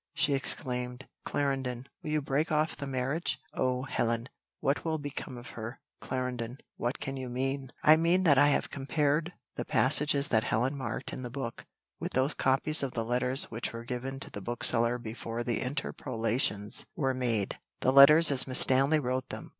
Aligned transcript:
She 0.15 0.33
exclaimed, 0.33 1.07
"Clarendon, 1.25 1.85
will 2.01 2.09
you 2.09 2.23
break 2.23 2.51
off 2.51 2.75
the 2.75 2.87
marriage? 2.87 3.37
Oh! 3.53 3.83
Helen, 3.83 4.29
what 4.59 4.83
will 4.83 4.97
become 4.97 5.37
of 5.37 5.51
her! 5.51 5.79
Clarendon, 5.99 6.57
what 6.75 6.99
can 6.99 7.17
you 7.17 7.29
mean?" 7.29 7.69
"I 7.83 7.97
mean 7.97 8.23
that 8.23 8.39
I 8.39 8.47
have 8.47 8.71
compared 8.71 9.31
the 9.57 9.63
passages 9.63 10.29
that 10.29 10.43
Helen 10.45 10.75
marked 10.75 11.13
in 11.13 11.21
the 11.21 11.29
book, 11.29 11.67
with 11.99 12.13
those 12.13 12.33
copies 12.33 12.81
of 12.81 12.93
the 12.93 13.05
letters 13.05 13.51
which 13.51 13.73
were 13.73 13.85
given 13.85 14.19
to 14.21 14.31
the 14.31 14.41
bookseller 14.41 14.97
before 14.97 15.43
the 15.43 15.61
interpolations 15.61 16.87
were 16.95 17.13
made 17.13 17.59
the 17.81 17.91
letters 17.91 18.31
as 18.31 18.47
Miss 18.47 18.61
Stanley 18.61 18.97
wrote 18.99 19.29
them. 19.29 19.49